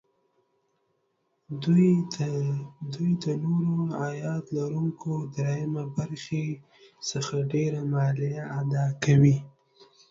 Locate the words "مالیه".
7.93-8.41